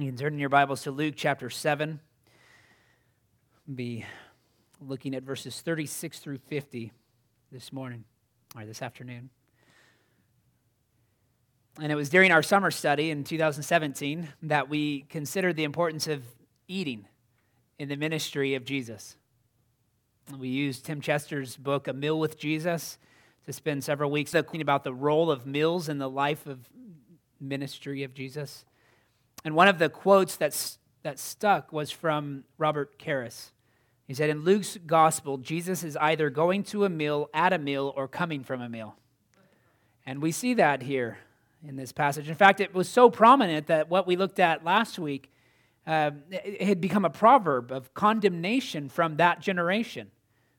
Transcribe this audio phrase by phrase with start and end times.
[0.00, 1.98] You can turn in your Bibles to Luke chapter 7.
[3.66, 4.04] We'll be
[4.80, 6.92] looking at verses 36 through 50
[7.50, 8.04] this morning,
[8.54, 9.30] or this afternoon.
[11.82, 16.22] And it was during our summer study in 2017 that we considered the importance of
[16.68, 17.08] eating
[17.80, 19.16] in the ministry of Jesus.
[20.38, 22.98] We used Tim Chester's book, A Meal with Jesus,
[23.46, 26.68] to spend several weeks talking about the role of meals in the life of
[27.40, 28.64] ministry of Jesus.
[29.48, 33.52] And one of the quotes that's, that stuck was from Robert Karris.
[34.06, 37.94] He said, In Luke's gospel, Jesus is either going to a meal, at a meal,
[37.96, 38.96] or coming from a meal.
[40.04, 41.16] And we see that here
[41.66, 42.28] in this passage.
[42.28, 45.32] In fact, it was so prominent that what we looked at last week
[45.86, 50.10] uh, it had become a proverb of condemnation from that generation,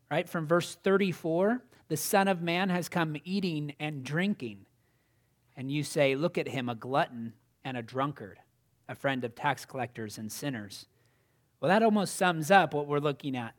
[0.09, 0.27] right?
[0.27, 4.65] From verse 34, the Son of Man has come eating and drinking.
[5.55, 7.33] And you say, Look at him, a glutton
[7.63, 8.39] and a drunkard
[8.89, 10.87] a friend of tax collectors and sinners.
[11.61, 13.53] Well, that almost sums up what we're looking at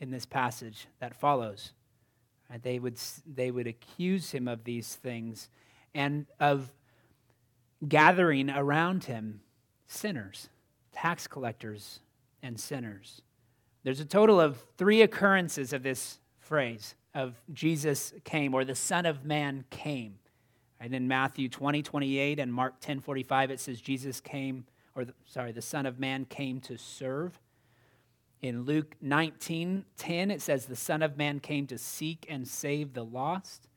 [0.00, 1.72] in this passage that follows.
[2.62, 2.98] They would,
[3.32, 5.48] they would accuse him of these things
[5.94, 6.72] and of
[7.86, 9.42] gathering around him
[9.86, 10.48] sinners,
[10.92, 12.00] tax collectors,
[12.42, 13.22] and sinners.
[13.82, 19.06] There's a total of three occurrences of this phrase of Jesus came or the Son
[19.06, 20.16] of Man came.
[20.78, 25.14] And in Matthew 20, 28 and Mark 10, 45, it says Jesus came, or the,
[25.26, 27.38] sorry, the Son of Man came to serve.
[28.42, 32.94] In Luke 19, 10, it says the Son of Man came to seek and save
[32.94, 33.68] the lost.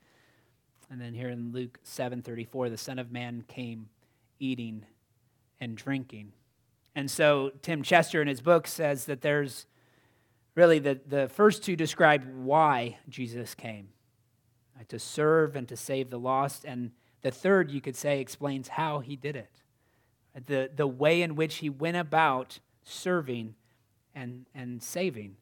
[0.89, 3.89] And then here in Luke 7, 34, the Son of Man came
[4.39, 4.85] eating
[5.59, 6.33] and drinking.
[6.95, 9.65] And so Tim Chester in his book says that there's
[10.55, 13.89] really the, the first two describe why Jesus came
[14.75, 16.63] right, to serve and to save the lost.
[16.63, 19.62] And the third, you could say, explains how he did it
[20.33, 23.55] the, the way in which he went about serving
[24.15, 25.35] and, and saving.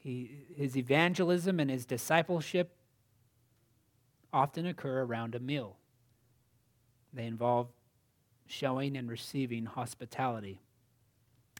[0.00, 2.76] He, his evangelism and his discipleship
[4.32, 5.76] often occur around a meal.
[7.12, 7.68] They involve
[8.46, 10.60] showing and receiving hospitality.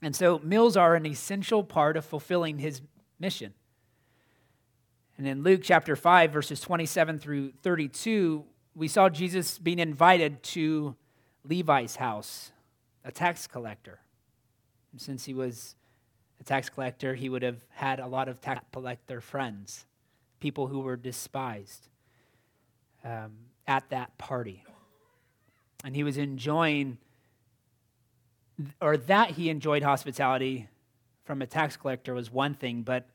[0.02, 2.82] And so, meals are an essential part of fulfilling his
[3.18, 3.54] mission.
[5.16, 8.44] And in Luke chapter 5, verses 27 through 32,
[8.74, 10.96] we saw Jesus being invited to
[11.46, 12.52] Levi's house,
[13.04, 14.00] a tax collector.
[14.92, 15.74] And since he was
[16.40, 19.86] a tax collector, he would have had a lot of tax collector friends,
[20.40, 21.88] people who were despised
[23.04, 23.32] um,
[23.66, 24.64] at that party.
[25.84, 26.98] And he was enjoying,
[28.80, 30.68] or that he enjoyed hospitality
[31.24, 33.06] from a tax collector was one thing, but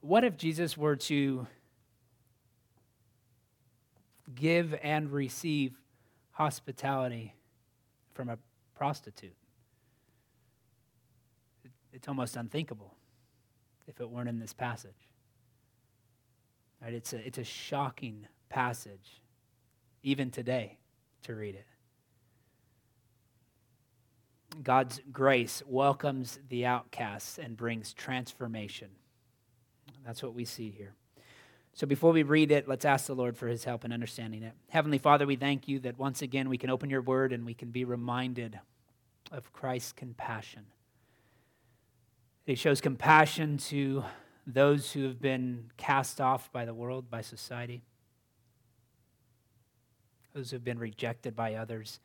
[0.00, 1.46] what if Jesus were to
[4.34, 5.74] give and receive
[6.32, 7.34] hospitality
[8.14, 8.38] from a
[8.74, 9.34] prostitute?
[11.92, 12.94] It's almost unthinkable
[13.86, 15.08] if it weren't in this passage.
[16.82, 16.94] Right?
[16.94, 19.20] It's, a, it's a shocking passage,
[20.02, 20.78] even today,
[21.22, 21.66] to read it.
[24.62, 28.88] God's grace welcomes the outcasts and brings transformation.
[30.04, 30.94] That's what we see here.
[31.74, 34.52] So before we read it, let's ask the Lord for his help in understanding it.
[34.68, 37.54] Heavenly Father, we thank you that once again we can open your word and we
[37.54, 38.58] can be reminded
[39.30, 40.66] of Christ's compassion.
[42.44, 44.04] He shows compassion to
[44.46, 47.82] those who have been cast off by the world, by society,
[50.34, 52.00] those who have been rejected by others,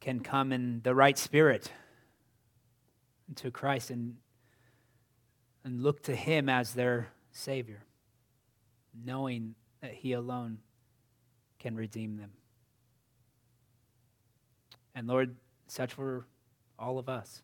[0.00, 1.72] can come in the right spirit
[3.36, 4.16] to Christ and
[5.64, 7.84] and look to Him as their Savior,
[9.04, 10.58] knowing that He alone
[11.58, 12.32] can redeem them.
[14.94, 16.26] And Lord, such were
[16.78, 17.42] all of us.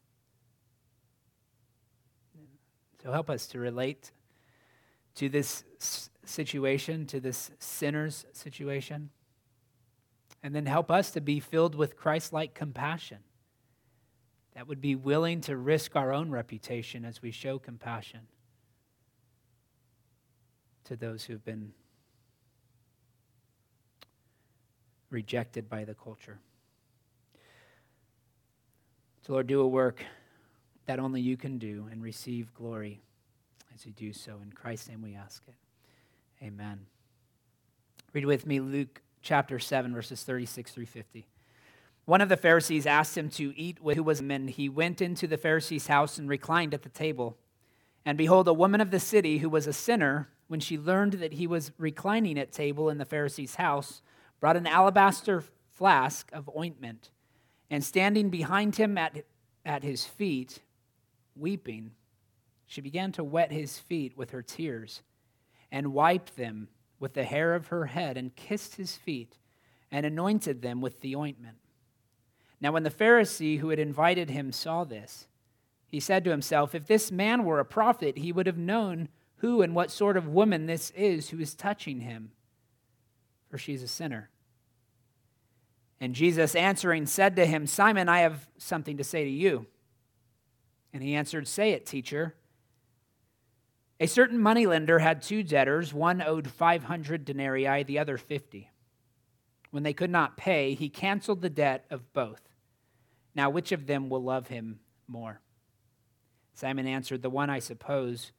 [3.03, 4.11] So help us to relate
[5.17, 5.65] to this
[6.25, 9.11] situation, to this sinner's situation,
[10.43, 13.19] and then help us to be filled with Christ like compassion
[14.55, 18.21] that would be willing to risk our own reputation as we show compassion
[20.85, 21.73] to those who've been
[25.11, 26.39] rejected by the culture.
[29.27, 30.05] So, Lord, do a work
[30.87, 33.01] that only you can do and receive glory
[33.75, 34.39] as you do so.
[34.43, 35.55] In Christ's name we ask it.
[36.45, 36.87] Amen.
[38.13, 41.27] Read with me Luke chapter 7, verses 36 through 50.
[42.05, 44.49] One of the Pharisees asked him to eat with who was men.
[44.49, 47.39] He went into the Pharisee's house and reclined at the table.
[48.05, 51.35] And behold, a woman of the city who was a sinner, when she learned that
[51.35, 54.03] he was reclining at table in the Pharisee's house,
[54.41, 57.11] brought an alabaster flask of ointment
[57.71, 59.25] And standing behind him at,
[59.65, 60.61] at his feet,
[61.35, 61.93] weeping,
[62.67, 65.03] she began to wet his feet with her tears
[65.73, 66.69] and wiped them
[67.01, 69.39] with the hair of her head and kissed his feet
[69.91, 71.57] and anointed them with the ointment.
[72.61, 75.27] Now, when the Pharisee who had invited him saw this,
[75.87, 79.09] he said to himself, If this man were a prophet, he would have known
[79.45, 82.33] who and what sort of woman this is who is touching him,
[83.51, 84.31] for she is a sinner.
[86.01, 89.67] And Jesus answering said to him, Simon, I have something to say to you.
[90.95, 92.35] And he answered, Say it, teacher.
[94.01, 95.93] A certain moneylender had two debtors.
[95.93, 98.71] One owed 500 denarii, the other 50.
[99.71, 102.41] When they could not pay, he canceled the debt of both.
[103.35, 105.43] Now, which of them will love him more?
[106.55, 108.33] Simon answered, The one, I suppose,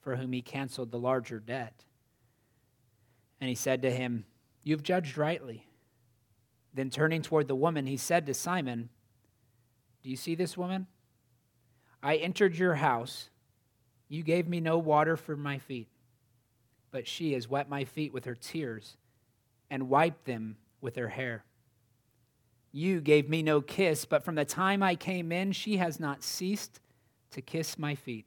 [0.00, 1.84] for whom he canceled the larger debt.
[3.40, 4.24] And he said to him,
[4.62, 5.66] You have judged rightly.
[6.74, 8.90] Then turning toward the woman, he said to Simon,
[10.02, 10.86] Do you see this woman?
[12.02, 13.30] I entered your house.
[14.08, 15.88] You gave me no water for my feet,
[16.90, 18.96] but she has wet my feet with her tears
[19.70, 21.44] and wiped them with her hair.
[22.72, 26.22] You gave me no kiss, but from the time I came in, she has not
[26.22, 26.80] ceased
[27.32, 28.26] to kiss my feet.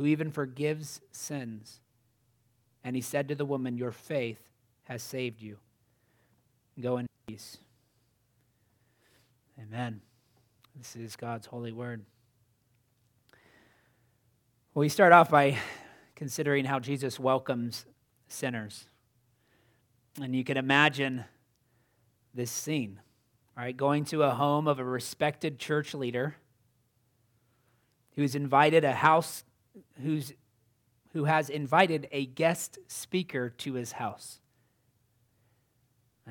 [0.00, 1.78] who even forgives sins?
[2.82, 4.40] And he said to the woman, Your faith
[4.84, 5.58] has saved you.
[6.80, 7.58] Go in peace.
[9.60, 10.00] Amen.
[10.74, 12.02] This is God's holy word.
[14.72, 15.58] Well, we start off by
[16.16, 17.84] considering how Jesus welcomes
[18.26, 18.88] sinners.
[20.18, 21.26] And you can imagine
[22.32, 23.00] this scene,
[23.54, 26.36] all right, going to a home of a respected church leader
[28.16, 29.44] who's invited a house,
[30.02, 30.32] who's,
[31.12, 34.40] who has invited a guest speaker to his house.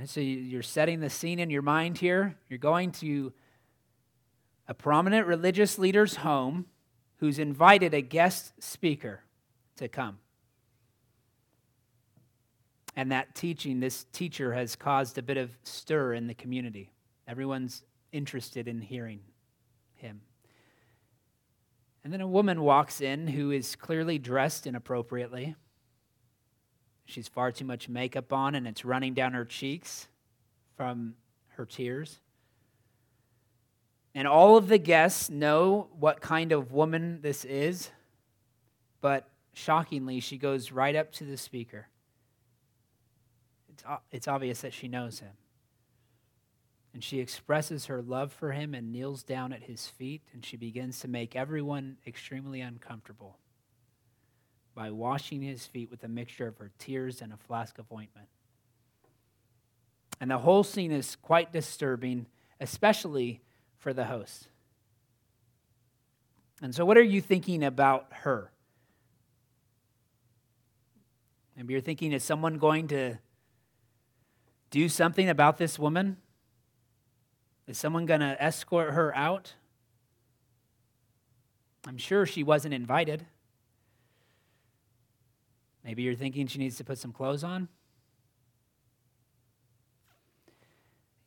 [0.06, 2.38] So you're setting the scene in your mind here.
[2.48, 3.34] You're going to
[4.68, 6.68] a prominent religious leader's home
[7.18, 9.22] who's invited a guest speaker
[9.76, 10.20] to come.
[12.96, 16.92] And that teaching, this teacher has caused a bit of stir in the community.
[17.28, 19.20] Everyone's interested in hearing
[19.96, 20.22] him.
[22.04, 25.56] And then a woman walks in who is clearly dressed inappropriately.
[27.06, 30.08] She's far too much makeup on, and it's running down her cheeks
[30.78, 31.16] from
[31.50, 32.20] her tears.
[34.16, 37.90] And all of the guests know what kind of woman this is,
[39.02, 41.88] but shockingly, she goes right up to the speaker.
[43.74, 45.32] It's, it's obvious that she knows him.
[46.94, 50.58] And she expresses her love for him and kneels down at his feet, and she
[50.58, 53.38] begins to make everyone extremely uncomfortable
[54.74, 58.28] by washing his feet with a mixture of her tears and a flask of ointment.
[60.20, 62.26] And the whole scene is quite disturbing,
[62.60, 63.42] especially
[63.78, 64.48] for the host.
[66.62, 68.52] And so, what are you thinking about her?
[71.56, 73.18] Maybe you're thinking, is someone going to
[74.72, 76.18] do something about this woman?
[77.70, 79.54] Is someone going to escort her out?
[81.88, 83.28] I'm sure she wasn't invited.
[85.86, 87.68] Maybe you're thinking she needs to put some clothes on.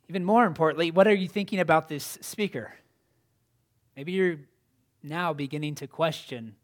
[0.09, 2.73] Even more importantly, what are you thinking about this speaker?
[3.95, 4.39] Maybe you're
[5.01, 6.57] now beginning to question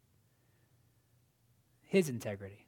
[1.84, 2.66] his integrity.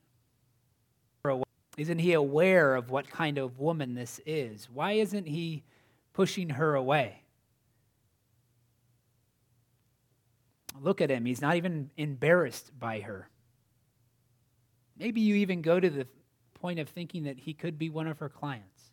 [1.77, 4.69] Isn't he aware of what kind of woman this is?
[4.73, 5.63] Why isn't he
[6.13, 7.23] pushing her away?
[10.81, 11.25] Look at him.
[11.25, 13.29] He's not even embarrassed by her.
[14.97, 16.07] Maybe you even go to the
[16.53, 18.91] point of thinking that he could be one of her clients.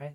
[0.00, 0.14] Right?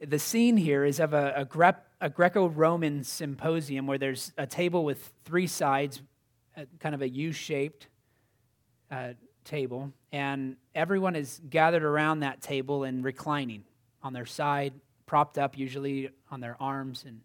[0.00, 4.46] The scene here is of a, a, Gre- a Greco Roman symposium where there's a
[4.46, 6.02] table with three sides,
[6.80, 7.88] kind of a U shaped
[8.90, 9.14] uh,
[9.48, 13.64] table, and everyone is gathered around that table and reclining
[14.02, 14.74] on their side,
[15.06, 17.20] propped up usually on their arms and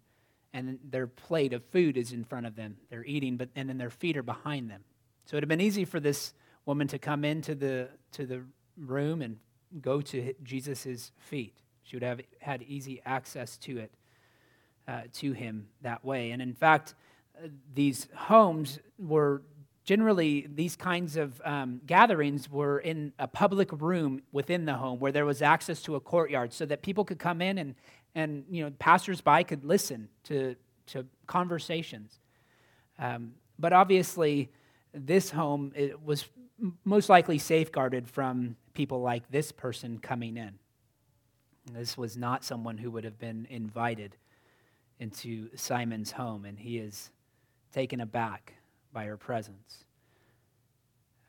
[0.55, 2.77] and their plate of food is in front of them.
[2.91, 4.83] They're eating, but and then their feet are behind them.
[5.25, 6.33] So it would have been easy for this
[6.65, 8.43] woman to come into the to the
[8.77, 9.37] room and
[9.81, 11.57] go to Jesus' feet.
[11.83, 13.91] She would have had easy access to it,
[14.87, 16.31] uh, to him that way.
[16.31, 16.93] And in fact,
[17.37, 19.41] uh, these homes were
[19.83, 25.11] generally, these kinds of um, gatherings were in a public room within the home where
[25.11, 27.75] there was access to a courtyard so that people could come in and,
[28.15, 30.55] and you know, passersby could listen to,
[30.87, 32.19] to conversations.
[32.97, 34.49] Um, but obviously,
[34.93, 35.73] this home
[36.03, 36.25] was
[36.85, 40.53] most likely safeguarded from people like this person coming in.
[41.71, 44.15] This was not someone who would have been invited
[44.99, 47.11] into Simon's home, and he is
[47.71, 48.53] taken aback
[48.93, 49.83] by her presence.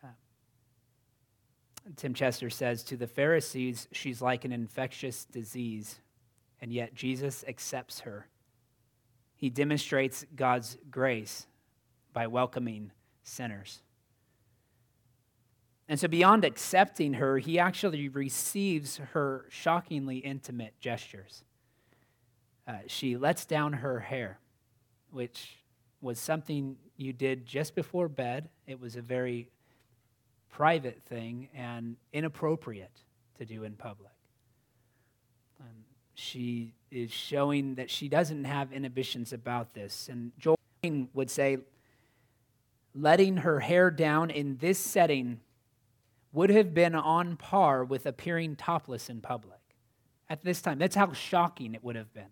[0.03, 0.09] Uh,
[1.97, 6.01] Tim Chester says To the Pharisees, she's like an infectious disease,
[6.61, 8.29] and yet Jesus accepts her.
[9.35, 11.47] He demonstrates God's grace
[12.13, 12.93] by welcoming
[13.25, 13.81] sinners.
[15.89, 21.45] And so, beyond accepting her, he actually receives her shockingly intimate gestures.
[22.67, 24.39] Uh, she lets down her hair,
[25.11, 25.59] which
[26.05, 28.49] was something you did just before bed.
[28.67, 29.49] It was a very
[30.51, 33.03] private thing and inappropriate
[33.39, 34.13] to do in public.
[35.59, 35.85] Um,
[36.15, 40.09] she is showing that she doesn't have inhibitions about this.
[40.09, 40.59] And Joel
[41.15, 41.59] would say,
[42.95, 45.41] letting her hair down in this setting
[46.33, 49.59] would have been on par with appearing topless in public
[50.29, 50.79] at this time.
[50.79, 52.31] That's how shocking it would have been.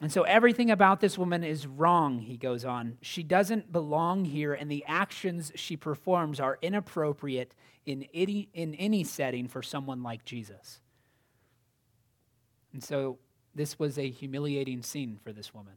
[0.00, 2.98] And so everything about this woman is wrong, he goes on.
[3.00, 7.54] She doesn't belong here, and the actions she performs are inappropriate
[7.86, 10.80] in any, in any setting for someone like Jesus.
[12.74, 13.18] And so
[13.54, 15.74] this was a humiliating scene for this woman.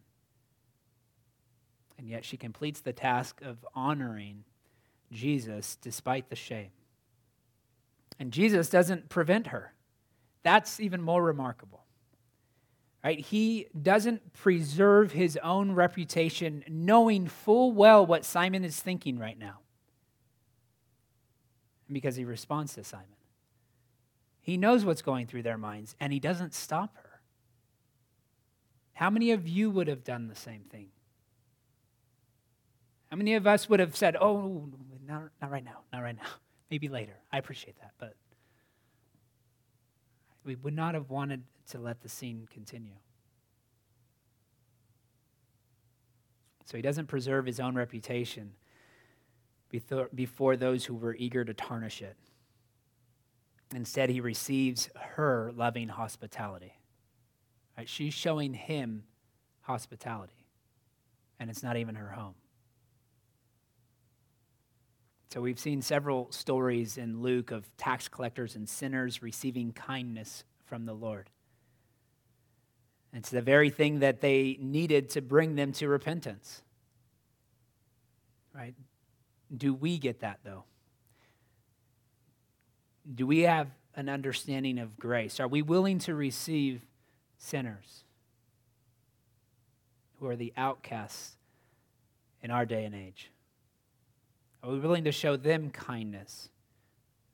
[1.97, 4.43] And yet she completes the task of honoring
[5.11, 6.71] Jesus despite the shame.
[8.19, 9.73] And Jesus doesn't prevent her.
[10.43, 11.85] That's even more remarkable.
[13.03, 13.19] Right?
[13.19, 19.59] He doesn't preserve his own reputation knowing full well what Simon is thinking right now.
[21.91, 23.07] Because he responds to Simon.
[24.41, 27.21] He knows what's going through their minds and he doesn't stop her.
[28.93, 30.87] How many of you would have done the same thing?
[33.09, 34.69] How many of us would have said, Oh,
[35.07, 36.29] not, not right now, not right now.
[36.69, 37.15] Maybe later.
[37.31, 38.15] I appreciate that, but
[40.43, 42.95] we would not have wanted to let the scene continue.
[46.65, 48.51] So he doesn't preserve his own reputation
[50.15, 52.15] before those who were eager to tarnish it.
[53.75, 56.73] Instead, he receives her loving hospitality.
[57.77, 57.87] Right?
[57.87, 59.03] She's showing him
[59.61, 60.45] hospitality,
[61.39, 62.33] and it's not even her home.
[65.31, 70.85] So we've seen several stories in Luke of tax collectors and sinners receiving kindness from
[70.85, 71.29] the Lord.
[73.13, 76.63] It's the very thing that they needed to bring them to repentance.
[78.55, 78.73] Right?
[79.55, 80.63] Do we get that, though?
[83.13, 85.39] Do we have an understanding of grace?
[85.39, 86.81] Are we willing to receive
[87.37, 88.03] sinners
[90.19, 91.37] who are the outcasts
[92.41, 93.31] in our day and age?
[94.63, 96.49] Are we willing to show them kindness?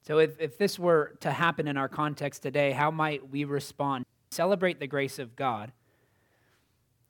[0.02, 4.06] So, if, if this were to happen in our context today, how might we respond?
[4.30, 5.72] Celebrate the grace of God,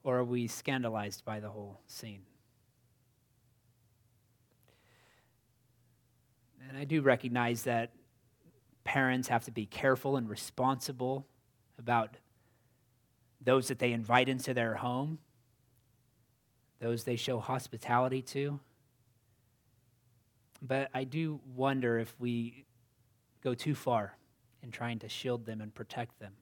[0.04, 2.22] or are we scandalized by the whole scene?
[6.70, 7.92] And I do recognize that
[8.86, 11.26] parents have to be careful and responsible
[11.78, 12.16] about
[13.42, 15.20] those that they invite into their home,
[16.80, 18.60] those they show hospitality to.
[20.62, 22.66] But I do wonder if we
[23.44, 24.18] go too far
[24.64, 26.34] in trying to shield them and protect them.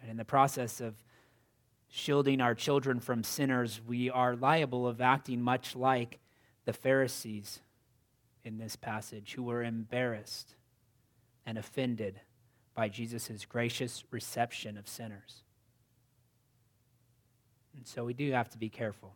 [0.00, 0.94] And in the process of
[1.88, 6.18] shielding our children from sinners, we are liable of acting much like
[6.64, 7.60] the Pharisees
[8.44, 10.54] in this passage, who were embarrassed
[11.46, 12.20] and offended
[12.74, 15.42] by Jesus' gracious reception of sinners.
[17.76, 19.14] And so we do have to be careful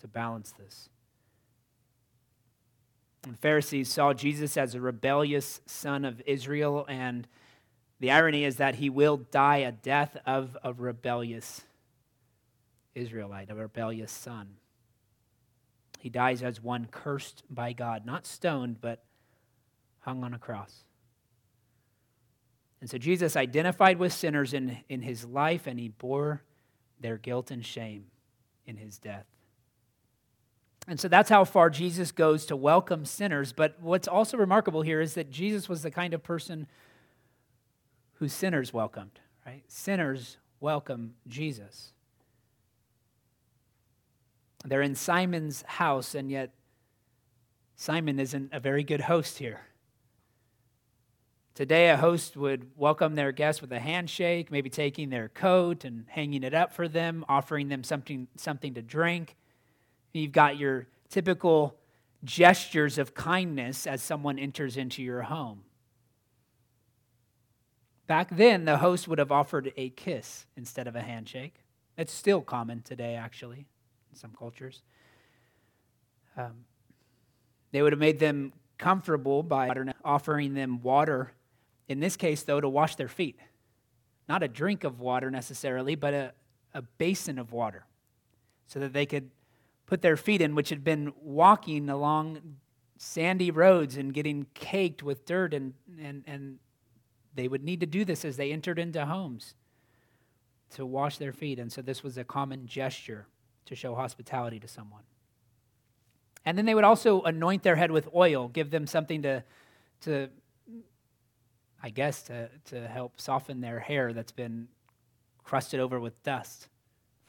[0.00, 0.88] to balance this.
[3.26, 7.26] The Pharisees saw Jesus as a rebellious son of Israel, and
[7.98, 11.62] the irony is that he will die a death of a rebellious
[12.94, 14.56] Israelite, a rebellious son.
[16.00, 19.02] He dies as one cursed by God, not stoned, but
[20.00, 20.84] hung on a cross.
[22.82, 26.42] And so Jesus identified with sinners in, in his life, and he bore
[27.00, 28.04] their guilt and shame
[28.66, 29.24] in his death.
[30.86, 33.52] And so that's how far Jesus goes to welcome sinners.
[33.52, 36.66] But what's also remarkable here is that Jesus was the kind of person
[38.14, 39.62] who sinners welcomed, right?
[39.66, 41.92] Sinners welcome Jesus.
[44.64, 46.54] They're in Simon's house, and yet
[47.76, 49.60] Simon isn't a very good host here.
[51.54, 56.04] Today, a host would welcome their guest with a handshake, maybe taking their coat and
[56.08, 59.36] hanging it up for them, offering them something, something to drink.
[60.14, 61.76] You've got your typical
[62.22, 65.62] gestures of kindness as someone enters into your home.
[68.06, 71.56] Back then, the host would have offered a kiss instead of a handshake.
[71.98, 73.66] It's still common today, actually,
[74.10, 74.82] in some cultures.
[76.36, 76.64] Um,
[77.72, 79.70] they would have made them comfortable by
[80.04, 81.32] offering them water,
[81.88, 83.38] in this case, though, to wash their feet.
[84.28, 86.32] Not a drink of water necessarily, but a,
[86.72, 87.84] a basin of water
[88.66, 89.30] so that they could
[89.86, 92.56] put their feet in, which had been walking along
[92.96, 96.58] sandy roads and getting caked with dirt, and, and, and
[97.34, 99.54] they would need to do this as they entered into homes
[100.70, 101.58] to wash their feet.
[101.58, 103.26] And so this was a common gesture
[103.66, 105.02] to show hospitality to someone.
[106.44, 109.42] And then they would also anoint their head with oil, give them something to,
[110.02, 110.28] to
[111.82, 114.68] I guess, to, to help soften their hair that's been
[115.42, 116.68] crusted over with dust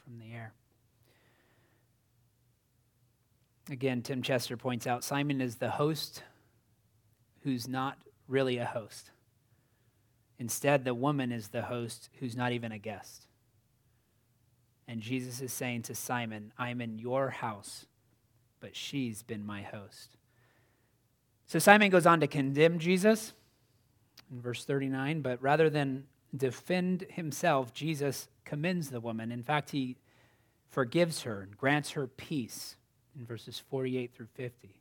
[0.02, 0.52] from the air.
[3.70, 6.22] Again, Tim Chester points out Simon is the host
[7.42, 9.10] who's not really a host.
[10.38, 13.26] Instead, the woman is the host who's not even a guest.
[14.86, 17.86] And Jesus is saying to Simon, I'm in your house,
[18.60, 20.16] but she's been my host.
[21.46, 23.32] So Simon goes on to condemn Jesus
[24.30, 26.04] in verse 39, but rather than
[26.36, 29.32] defend himself, Jesus commends the woman.
[29.32, 29.96] In fact, he
[30.68, 32.76] forgives her and grants her peace
[33.18, 34.80] in verses 48 through 50.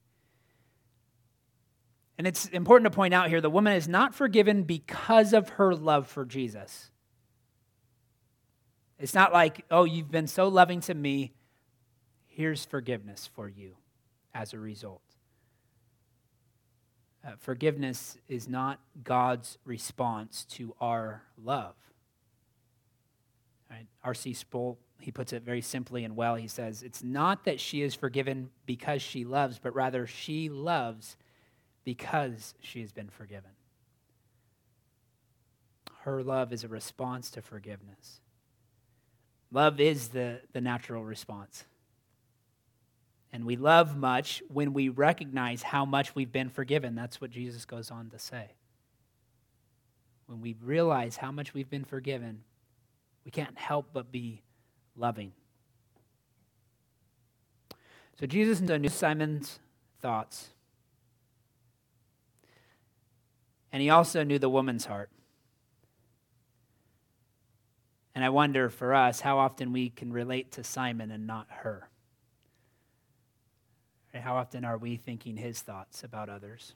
[2.18, 5.76] And it's important to point out here the woman is not forgiven because of her
[5.76, 6.92] love for Jesus.
[8.98, 11.34] It's not like, oh, you've been so loving to me,
[12.28, 13.76] here's forgiveness for you
[14.34, 15.02] as a result.
[17.26, 21.76] Uh, forgiveness is not God's response to our love.
[23.70, 23.88] Right?
[24.04, 24.34] R.C.
[24.34, 26.36] Sproul he puts it very simply and well.
[26.36, 31.18] He says, It's not that she is forgiven because she loves, but rather she loves
[31.84, 33.52] because she has been forgiven.
[36.02, 38.20] Her love is a response to forgiveness.
[39.52, 41.66] Love is the, the natural response.
[43.32, 46.96] And we love much when we recognize how much we've been forgiven.
[46.96, 48.52] That's what Jesus goes on to say.
[50.28, 52.44] When we realize how much we've been forgiven,
[53.26, 54.42] we can't help but be
[54.96, 55.34] loving.
[58.20, 59.60] So Jesus knew Simon's
[60.02, 60.50] thoughts.
[63.72, 65.10] And he also knew the woman's heart.
[68.14, 71.90] And I wonder for us how often we can relate to Simon and not her.
[74.14, 76.74] How often are we thinking his thoughts about others?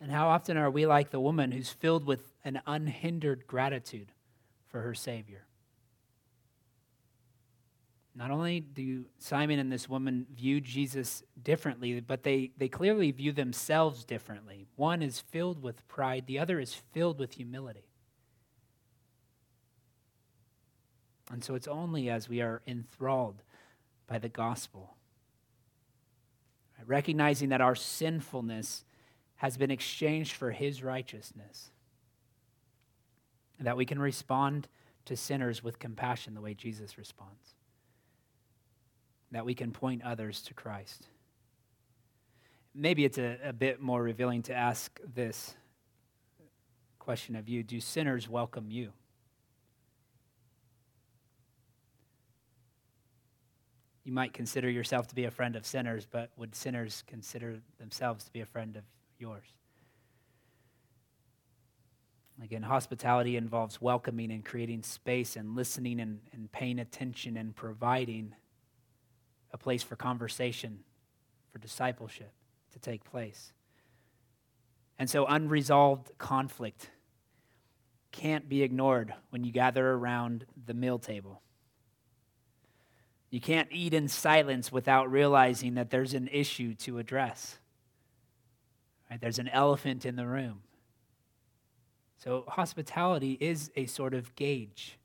[0.00, 4.10] And how often are we like the woman who's filled with an unhindered gratitude
[4.66, 5.46] for her Savior?
[8.14, 13.32] Not only do Simon and this woman view Jesus differently, but they, they clearly view
[13.32, 14.66] themselves differently.
[14.76, 17.88] One is filled with pride, the other is filled with humility.
[21.30, 23.42] And so it's only as we are enthralled
[24.06, 24.96] by the gospel,
[26.84, 28.84] recognizing that our sinfulness
[29.36, 31.70] has been exchanged for his righteousness,
[33.58, 34.68] that we can respond
[35.06, 37.54] to sinners with compassion the way Jesus responds
[39.32, 41.08] that we can point others to Christ.
[42.74, 45.54] Maybe it's a, a bit more revealing to ask this
[46.98, 48.92] question of you Do sinners welcome you?
[54.04, 58.24] You might consider yourself to be a friend of sinners, but would sinners consider themselves
[58.24, 58.82] to be a friend of
[59.18, 59.46] yours?
[62.42, 68.34] Again, hospitality involves welcoming and creating space and listening and, and paying attention and providing
[69.52, 70.80] a place for conversation,
[71.50, 72.32] for discipleship
[72.72, 73.52] to take place.
[74.98, 76.90] And so, unresolved conflict
[78.12, 81.42] can't be ignored when you gather around the meal table.
[83.30, 87.58] You can't eat in silence without realizing that there's an issue to address.
[89.10, 89.20] Right?
[89.20, 90.60] There's an elephant in the room.
[92.18, 94.98] So, hospitality is a sort of gauge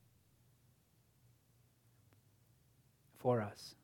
[3.17, 3.76] for us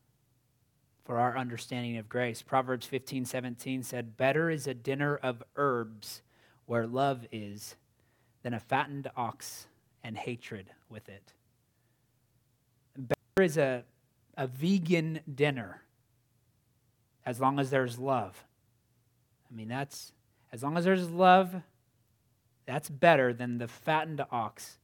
[1.04, 2.42] for our understanding of grace.
[2.42, 6.22] Proverbs 15, 17 said, Better is a dinner of herbs
[6.66, 7.76] where love is
[8.42, 9.66] than a fattened ox
[10.02, 11.32] and hatred with it.
[12.96, 13.84] Better is a,
[14.36, 15.82] a vegan dinner
[17.26, 18.44] as long as there's love.
[19.50, 20.12] I mean, that's
[20.52, 21.54] as long as there's love,
[22.66, 24.78] that's better than the fattened ox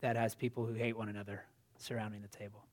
[0.00, 1.44] that has people who hate one another
[1.78, 2.64] surrounding the table.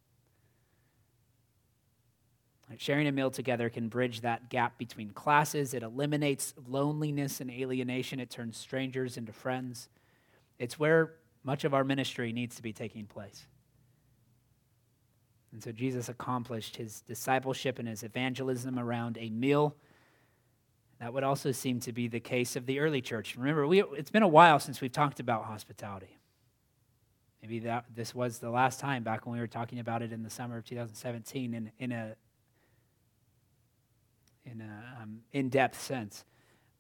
[2.78, 5.74] Sharing a meal together can bridge that gap between classes.
[5.74, 8.20] It eliminates loneliness and alienation.
[8.20, 9.90] It turns strangers into friends.
[10.60, 13.46] It's where much of our ministry needs to be taking place.
[15.52, 19.76] And so Jesus accomplished his discipleship and his evangelism around a meal.
[21.00, 23.36] That would also seem to be the case of the early church.
[23.36, 26.18] Remember, we, it's been a while since we've talked about hospitality.
[27.42, 30.22] Maybe that, this was the last time back when we were talking about it in
[30.22, 32.16] the summer of 2017 in, in a
[34.46, 36.26] in a um, in-depth sense.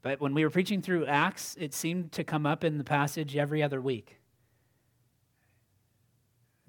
[0.01, 3.35] But when we were preaching through Acts, it seemed to come up in the passage
[3.35, 4.21] every other week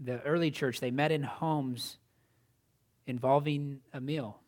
[0.04, 1.98] the early church, they met in homes
[3.06, 4.40] involving a meal.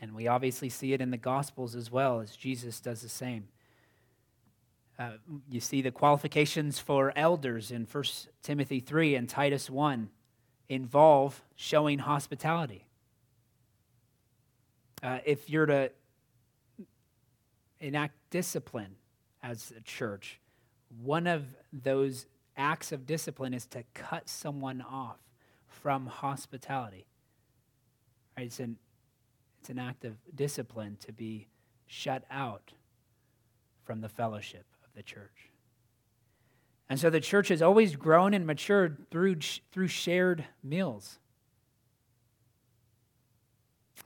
[0.00, 3.48] And we obviously see it in the Gospels as well, as Jesus does the same.
[4.98, 5.12] Uh,
[5.48, 8.04] you see the qualifications for elders in 1
[8.42, 10.10] Timothy 3 and Titus 1
[10.68, 12.85] involve showing hospitality.
[15.02, 15.90] Uh, if you're to
[17.80, 18.96] enact discipline
[19.42, 20.40] as a church,
[21.02, 25.18] one of those acts of discipline is to cut someone off
[25.68, 27.06] from hospitality.
[28.36, 28.46] Right?
[28.46, 28.76] It's, an,
[29.60, 31.48] it's an act of discipline to be
[31.86, 32.72] shut out
[33.84, 35.50] from the fellowship of the church.
[36.88, 39.36] And so the church has always grown and matured through,
[39.72, 41.18] through shared meals.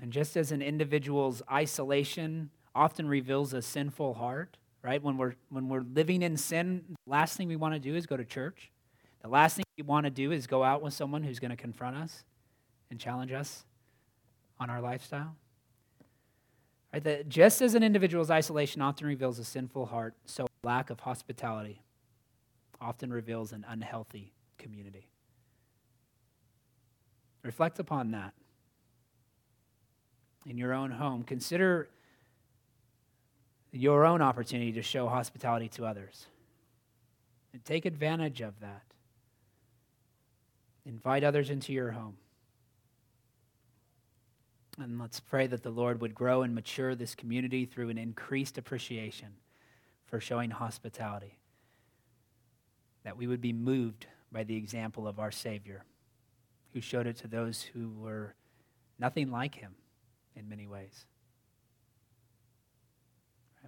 [0.00, 5.02] And just as an individual's isolation often reveals a sinful heart, right?
[5.02, 8.06] When we're, when we're living in sin, the last thing we want to do is
[8.06, 8.70] go to church.
[9.22, 11.56] The last thing we want to do is go out with someone who's going to
[11.56, 12.24] confront us
[12.90, 13.64] and challenge us
[14.58, 15.36] on our lifestyle.
[16.92, 17.04] Right?
[17.04, 21.82] That just as an individual's isolation often reveals a sinful heart, so lack of hospitality
[22.80, 25.08] often reveals an unhealthy community.
[27.42, 28.34] Reflect upon that
[30.46, 31.22] in your own home.
[31.22, 31.88] Consider
[33.72, 36.26] your own opportunity to show hospitality to others.
[37.52, 38.82] And take advantage of that.
[40.86, 42.16] Invite others into your home.
[44.78, 48.56] And let's pray that the Lord would grow and mature this community through an increased
[48.56, 49.28] appreciation
[50.06, 51.38] for showing hospitality.
[53.04, 55.84] That we would be moved by the example of our Savior,
[56.72, 58.34] who showed it to those who were
[58.98, 59.74] nothing like him
[60.40, 61.04] in many ways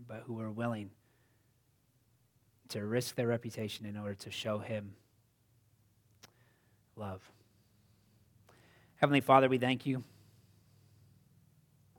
[0.08, 0.90] but who are willing
[2.68, 4.94] to risk their reputation in order to show him
[6.96, 7.20] love.
[8.96, 10.04] Heavenly Father, we thank you